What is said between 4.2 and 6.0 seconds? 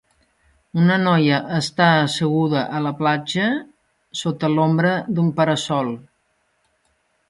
sota l'ombra d'un para-sol.